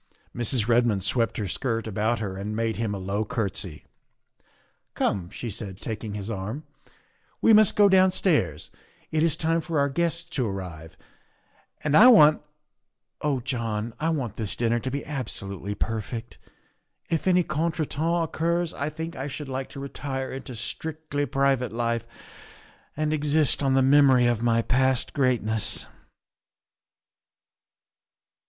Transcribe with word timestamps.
Mrs. 0.35 0.67
Redmond 0.67 1.03
swept 1.03 1.37
her 1.37 1.47
skirt 1.47 1.85
about 1.85 2.17
her 2.17 2.35
and 2.35 2.55
made 2.55 2.77
him 2.77 2.95
a 2.95 2.97
low 2.97 3.23
courtesy." 3.23 3.85
Come," 4.95 5.29
she 5.29 5.51
said, 5.51 5.77
taking 5.79 6.15
his 6.15 6.27
arm," 6.27 6.63
we 7.43 7.53
must 7.53 7.75
go 7.75 7.87
downstairs, 7.87 8.71
it 9.11 9.21
is 9.21 9.37
time 9.37 9.61
for 9.61 9.77
our 9.77 9.89
guests 9.89 10.23
to 10.23 10.47
arrive, 10.47 10.97
and 11.83 11.95
I 11.95 12.07
want 12.07 12.41
oh 13.21 13.41
John, 13.41 13.93
I 13.99 14.09
want 14.09 14.37
this 14.37 14.55
dinner 14.55 14.79
to 14.79 14.89
be 14.89 15.05
absolutely 15.05 15.75
perfect. 15.75 16.39
If 17.11 17.27
any 17.27 17.43
contretemps 17.43 18.23
occurs 18.23 18.73
I 18.73 18.89
think 18.89 19.15
I 19.15 19.27
should 19.27 19.49
like 19.49 19.69
to 19.69 19.79
retire 19.79 20.31
into 20.31 20.55
strictly 20.55 21.27
private 21.27 21.71
life 21.71 22.07
and 22.97 23.13
exist 23.13 23.61
on 23.61 23.75
the 23.75 23.83
memory 23.83 24.25
of 24.25 24.41
my 24.41 24.63
past 24.63 25.13
greatness. 25.13 25.85